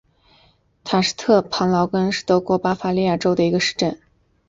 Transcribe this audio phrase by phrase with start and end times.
[0.83, 3.99] 施塔特劳林根是德国巴伐利亚州的一个市镇。